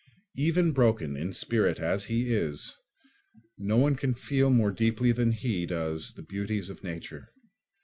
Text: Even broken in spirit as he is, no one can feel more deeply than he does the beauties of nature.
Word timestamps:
Even 0.33 0.71
broken 0.71 1.15
in 1.15 1.31
spirit 1.31 1.79
as 1.79 2.05
he 2.05 2.33
is, 2.33 2.75
no 3.55 3.77
one 3.77 3.95
can 3.95 4.15
feel 4.15 4.49
more 4.49 4.71
deeply 4.71 5.11
than 5.11 5.31
he 5.31 5.67
does 5.67 6.13
the 6.15 6.23
beauties 6.23 6.71
of 6.71 6.83
nature. 6.83 7.31